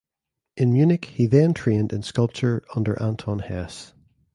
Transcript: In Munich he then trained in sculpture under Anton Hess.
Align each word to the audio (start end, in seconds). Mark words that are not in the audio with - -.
In 0.57 0.73
Munich 0.73 1.05
he 1.05 1.27
then 1.27 1.53
trained 1.53 1.93
in 1.93 2.01
sculpture 2.01 2.63
under 2.75 2.99
Anton 2.99 3.37
Hess. 3.37 3.93